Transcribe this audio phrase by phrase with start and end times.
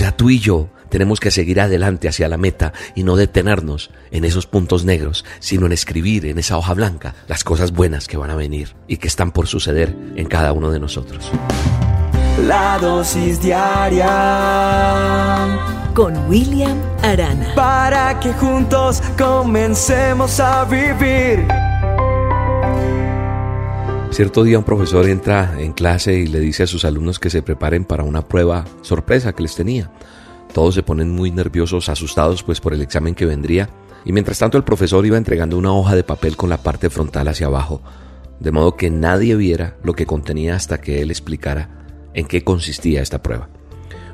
[0.00, 4.24] sea, tú y yo tenemos que seguir adelante hacia la meta y no detenernos en
[4.24, 8.30] esos puntos negros, sino en escribir en esa hoja blanca las cosas buenas que van
[8.30, 11.30] a venir y que están por suceder en cada uno de nosotros.
[12.46, 14.08] La dosis diaria
[15.92, 17.54] con William Arana.
[17.54, 21.46] Para que juntos comencemos a vivir.
[24.10, 27.42] Cierto día un profesor entra en clase y le dice a sus alumnos que se
[27.42, 29.90] preparen para una prueba sorpresa que les tenía.
[30.52, 33.70] Todos se ponen muy nerviosos, asustados pues por el examen que vendría,
[34.04, 37.28] y mientras tanto el profesor iba entregando una hoja de papel con la parte frontal
[37.28, 37.82] hacia abajo,
[38.40, 41.70] de modo que nadie viera lo que contenía hasta que él explicara
[42.12, 43.48] en qué consistía esta prueba.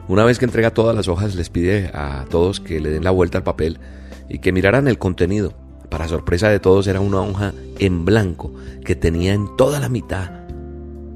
[0.09, 3.11] Una vez que entrega todas las hojas, les pide a todos que le den la
[3.13, 3.81] vuelta al papel
[4.29, 5.55] y que miraran el contenido.
[5.89, 8.55] Para sorpresa de todos era una hoja en blanco
[8.85, 10.31] que tenía en toda la mitad,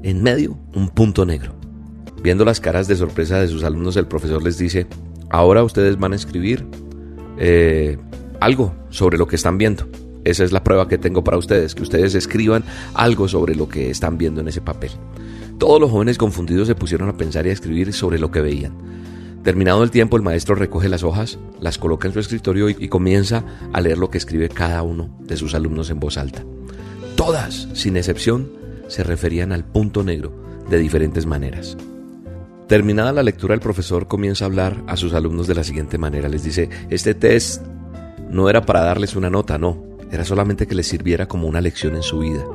[0.03, 1.55] en medio, un punto negro.
[2.23, 4.87] Viendo las caras de sorpresa de sus alumnos, el profesor les dice,
[5.31, 6.65] Ahora ustedes van a escribir
[7.37, 7.97] eh,
[8.41, 9.87] algo sobre lo que están viendo.
[10.25, 13.89] Esa es la prueba que tengo para ustedes, que ustedes escriban algo sobre lo que
[13.89, 14.91] están viendo en ese papel.
[15.57, 18.73] Todos los jóvenes confundidos se pusieron a pensar y a escribir sobre lo que veían.
[19.43, 23.43] Terminado el tiempo, el maestro recoge las hojas, las coloca en su escritorio y, comienza
[23.73, 26.43] a leer lo que escribe cada uno de sus alumnos en voz alta.
[27.15, 28.51] Todas, sin excepción,
[28.87, 30.31] se referían al punto negro
[30.69, 31.75] de diferentes maneras.
[32.67, 36.29] Terminada la lectura, el profesor comienza a hablar a sus alumnos de la siguiente manera.
[36.29, 37.63] Les dice, este test
[38.29, 41.95] no era para darles una nota, no, era solamente que les sirviera como una lección
[41.95, 42.45] en su vida.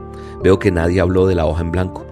[0.43, 2.07] Veo que nadie habló de la hoja en blanco.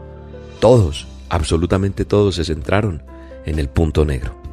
[0.58, 3.02] Todos, absolutamente todos, se centraron
[3.46, 4.43] en el punto negro.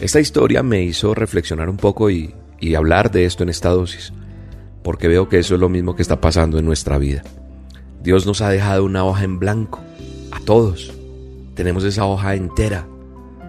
[0.00, 2.34] Esta historia me hizo reflexionar un poco y,
[2.74, 4.14] hablar de esto en esta dosis,
[4.82, 7.22] porque veo que eso es lo mismo que está pasando en nuestra vida.
[8.02, 9.80] Dios nos ha dejado una hoja en blanco,
[10.30, 10.94] a todos.
[11.54, 12.86] Tenemos esa hoja entera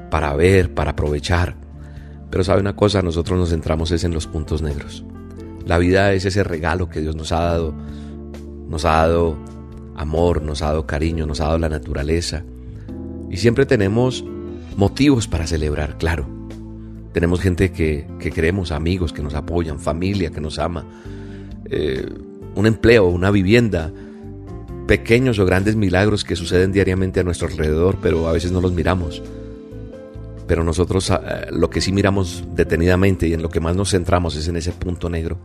[0.10, 1.56] para ver, para aprovechar.
[2.30, 5.06] Pero sabe una cosa, nosotros nos centramos es en los puntos negros.
[5.66, 7.74] La vida es ese regalo que Dios nos ha dado.
[8.68, 9.38] Nos ha dado
[9.96, 12.44] amor, nos ha dado cariño, nos ha dado la naturaleza.
[13.30, 14.26] Y siempre tenemos
[14.76, 16.41] motivos para celebrar, claro.
[17.14, 20.86] Tenemos gente que, que queremos, amigos que nos apoyan, familia que nos ama,
[21.66, 22.06] eh,
[22.56, 23.92] un empleo, una vivienda,
[24.88, 28.74] pequeños o grandes milagros que suceden diariamente a nuestro alrededor, pero a veces no los
[28.74, 29.22] miramos.
[30.48, 34.36] Pero nosotros ah, lo que sí miramos detenidamente y en lo que más nos centramos
[34.36, 35.38] es en ese punto negro.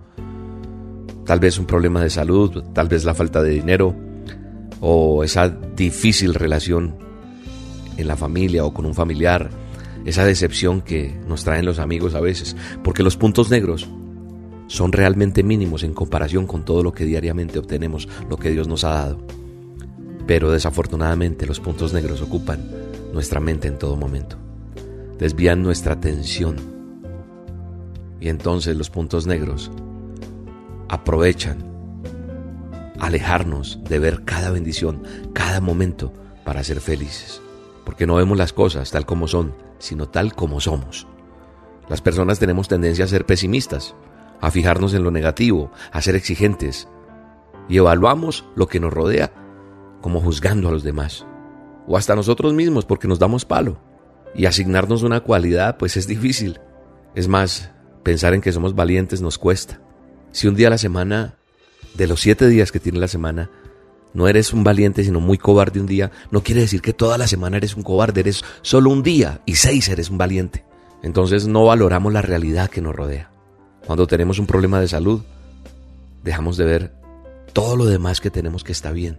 [1.25, 3.94] Tal vez un problema de salud, tal vez la falta de dinero
[4.81, 6.97] o esa difícil relación
[7.97, 9.50] en la familia o con un familiar,
[10.06, 13.89] esa decepción que nos traen los amigos a veces, porque los puntos negros
[14.69, 18.84] son realmente mínimos en comparación con todo lo que diariamente obtenemos, lo que Dios nos
[18.84, 19.19] ha dado.
[20.27, 22.71] Pero desafortunadamente los puntos negros ocupan
[23.12, 24.37] nuestra mente en todo momento,
[25.19, 26.56] desvían nuestra atención
[28.21, 29.73] y entonces los puntos negros
[30.88, 31.65] aprovechan
[33.00, 35.03] alejarnos de ver cada bendición,
[35.33, 36.12] cada momento
[36.44, 37.41] para ser felices,
[37.87, 41.07] porque no vemos las cosas tal como son, sino tal como somos.
[41.89, 43.95] Las personas tenemos tendencia a ser pesimistas,
[44.41, 46.89] a fijarnos en lo negativo, a ser exigentes,
[47.69, 49.33] y evaluamos lo que nos rodea
[50.01, 51.27] como juzgando a los demás,
[51.87, 53.79] o hasta nosotros mismos porque nos damos palo.
[54.35, 56.61] Y asignarnos una cualidad pues es difícil.
[57.15, 57.71] Es más,
[58.03, 59.81] pensar en que somos valientes nos cuesta.
[60.33, 61.37] Si un día a la semana,
[61.95, 63.49] de los siete días que tiene la semana,
[64.16, 67.27] no eres un valiente sino muy cobarde un día, no quiere decir que toda la
[67.27, 70.65] semana eres un cobarde, eres solo un día y seis eres un valiente.
[71.03, 73.31] Entonces no valoramos la realidad que nos rodea.
[73.87, 75.21] Cuando tenemos un problema de salud,
[76.25, 76.94] dejamos de ver
[77.53, 79.19] todo lo demás que tenemos que está bien.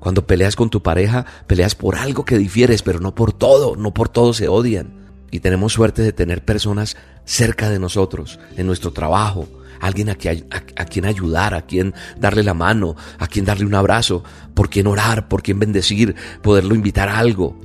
[0.00, 3.94] Cuando peleas con tu pareja, peleas por algo que difieres, pero no por todo, no
[3.94, 4.92] por todo se odian.
[5.30, 9.48] Y tenemos suerte de tener personas cerca de nosotros, en nuestro trabajo,
[9.80, 14.24] alguien a, quien, ayudar, a quien darle la mano, a quien darle un abrazo,
[14.54, 17.58] por quien orar, por quien bendecir, poderlo invitar a algo.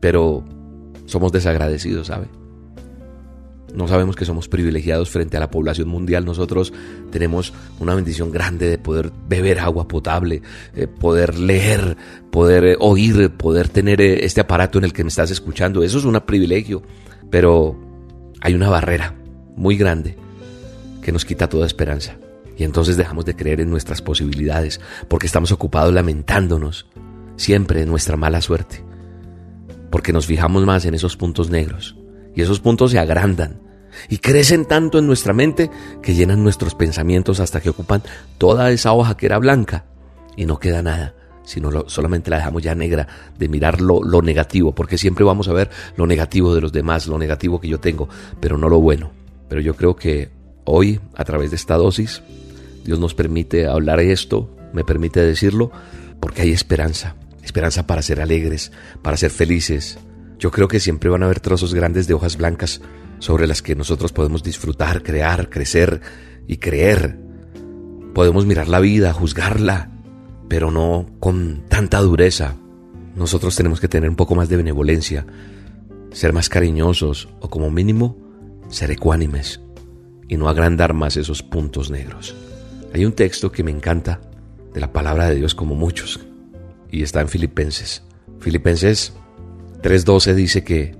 [0.00, 0.44] Pero
[1.06, 2.28] somos desagradecidos, ¿sabe?
[3.74, 6.24] No sabemos que somos privilegiados frente a la población mundial.
[6.24, 6.72] Nosotros
[7.10, 10.40] tenemos una bendición grande de poder beber agua potable,
[10.74, 11.96] eh, poder leer,
[12.30, 15.82] poder eh, oír, poder tener eh, este aparato en el que me estás escuchando.
[15.82, 16.82] Eso es un privilegio.
[17.30, 17.87] Pero
[18.40, 19.14] hay una barrera
[19.56, 20.16] muy grande
[21.02, 22.16] que nos quita toda esperanza.
[22.56, 26.86] Y entonces dejamos de creer en nuestras posibilidades porque estamos ocupados lamentándonos
[27.36, 28.84] siempre de nuestra mala suerte.
[29.90, 31.96] Porque nos fijamos más en esos puntos negros
[32.34, 33.60] y esos puntos se agrandan
[34.08, 35.70] y crecen tanto en nuestra mente
[36.02, 38.02] que llenan nuestros pensamientos hasta que ocupan
[38.36, 39.86] toda esa hoja que era blanca
[40.36, 41.14] y no queda nada,
[41.48, 43.08] sino solamente la dejamos ya negra
[43.38, 47.06] de mirar lo, lo negativo, porque siempre vamos a ver lo negativo de los demás,
[47.06, 48.06] lo negativo que yo tengo,
[48.38, 49.12] pero no lo bueno.
[49.48, 50.28] Pero yo creo que
[50.64, 52.22] hoy, a través de esta dosis,
[52.84, 55.72] Dios nos permite hablar esto, me permite decirlo,
[56.20, 58.70] porque hay esperanza, esperanza para ser alegres,
[59.00, 59.98] para ser felices.
[60.38, 62.82] Yo creo que siempre van a haber trozos grandes de hojas blancas
[63.20, 66.02] sobre las que nosotros podemos disfrutar, crear, crecer
[66.46, 67.18] y creer.
[68.12, 69.97] Podemos mirar la vida, juzgarla,
[70.48, 72.56] pero no con tanta dureza.
[73.14, 75.26] Nosotros tenemos que tener un poco más de benevolencia,
[76.12, 78.16] ser más cariñosos o como mínimo
[78.68, 79.60] ser ecuánimes
[80.28, 82.34] y no agrandar más esos puntos negros.
[82.94, 84.20] Hay un texto que me encanta
[84.72, 86.20] de la palabra de Dios como muchos
[86.90, 88.02] y está en Filipenses.
[88.40, 89.12] Filipenses
[89.82, 90.94] 3:12 dice que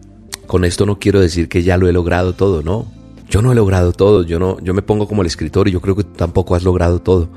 [0.46, 2.90] con esto no quiero decir que ya lo he logrado todo, no.
[3.28, 5.80] Yo no he logrado todo, yo no yo me pongo como el escritor y yo
[5.82, 7.28] creo que tampoco has logrado todo.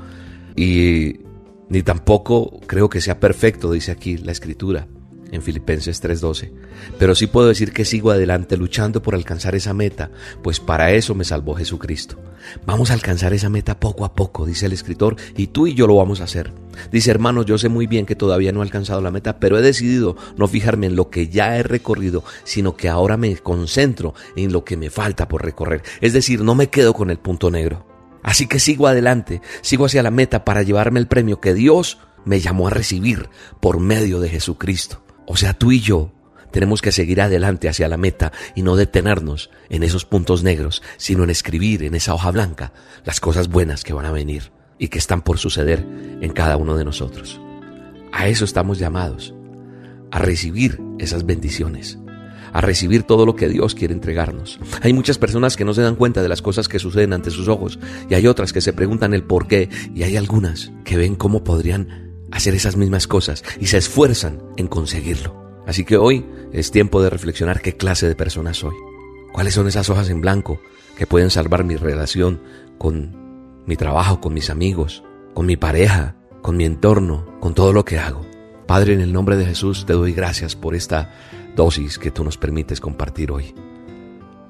[0.56, 1.20] Y
[1.68, 4.86] ni tampoco creo que sea perfecto, dice aquí la escritura
[5.32, 6.52] en Filipenses 3:12.
[6.98, 10.10] Pero sí puedo decir que sigo adelante luchando por alcanzar esa meta,
[10.42, 12.18] pues para eso me salvó Jesucristo.
[12.66, 15.86] Vamos a alcanzar esa meta poco a poco, dice el escritor, y tú y yo
[15.86, 16.52] lo vamos a hacer.
[16.90, 19.62] Dice, hermanos, yo sé muy bien que todavía no he alcanzado la meta, pero he
[19.62, 24.52] decidido no fijarme en lo que ya he recorrido, sino que ahora me concentro en
[24.52, 25.82] lo que me falta por recorrer.
[26.00, 27.91] Es decir, no me quedo con el punto negro.
[28.22, 32.40] Así que sigo adelante, sigo hacia la meta para llevarme el premio que Dios me
[32.40, 33.28] llamó a recibir
[33.60, 35.04] por medio de Jesucristo.
[35.26, 36.12] O sea, tú y yo
[36.52, 41.24] tenemos que seguir adelante hacia la meta y no detenernos en esos puntos negros, sino
[41.24, 42.72] en escribir en esa hoja blanca
[43.04, 45.84] las cosas buenas que van a venir y que están por suceder
[46.20, 47.40] en cada uno de nosotros.
[48.12, 49.34] A eso estamos llamados,
[50.10, 51.98] a recibir esas bendiciones,
[52.52, 54.58] a recibir todo lo que Dios quiere entregarnos.
[54.82, 57.48] Hay muchas personas que no se dan cuenta de las cosas que suceden ante sus
[57.48, 57.78] ojos
[58.08, 61.44] y hay otras que se preguntan el por qué y hay algunas que ven cómo
[61.44, 65.42] podrían hacer esas mismas cosas y se esfuerzan en conseguirlo.
[65.66, 68.74] Así que hoy es tiempo de reflexionar qué clase de persona soy.
[69.32, 70.60] ¿Cuáles son esas hojas en blanco
[70.96, 72.40] que pueden salvar mi relación
[72.78, 75.04] con mi trabajo, con mis amigos,
[75.34, 78.26] con mi pareja, con mi entorno, con todo lo que hago?
[78.66, 81.14] Padre, en el nombre de Jesús te doy gracias por esta
[81.56, 83.54] dosis que tú nos permites compartir hoy.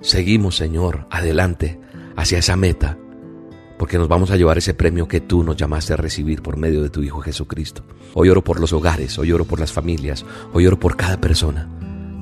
[0.00, 1.80] Seguimos, Señor, adelante
[2.16, 2.98] hacia esa meta,
[3.78, 6.82] porque nos vamos a llevar ese premio que tú nos llamaste a recibir por medio
[6.82, 7.82] de tu Hijo Jesucristo.
[8.14, 11.68] Hoy oro por los hogares, hoy oro por las familias, hoy oro por cada persona,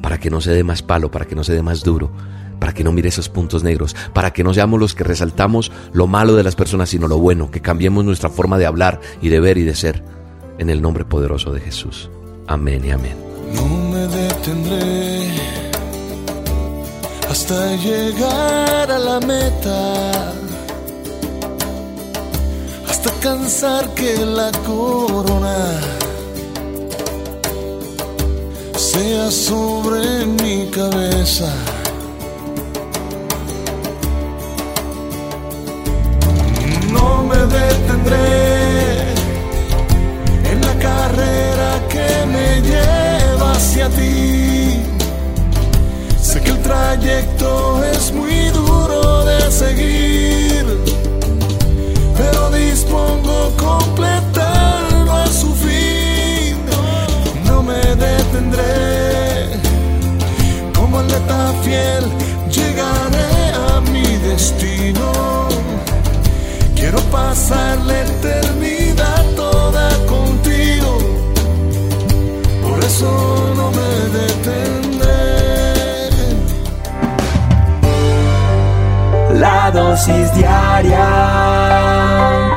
[0.02, 2.10] para que no se dé más palo, para que no se dé más duro,
[2.58, 6.06] para que no mire esos puntos negros, para que no seamos los que resaltamos lo
[6.06, 9.40] malo de las personas, sino lo bueno, que cambiemos nuestra forma de hablar y de
[9.40, 10.04] ver y de ser,
[10.58, 12.10] en el nombre poderoso de Jesús.
[12.46, 13.29] Amén y amén.
[13.54, 15.30] No me detendré
[17.30, 20.32] hasta llegar a la meta,
[22.88, 25.80] hasta cansar que la corona
[28.76, 31.52] sea sobre mi cabeza.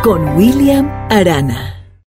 [0.03, 1.72] Con William Arana.